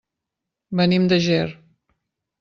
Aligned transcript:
Venim 0.79 1.05
de 1.11 1.19
Ger. 1.25 1.47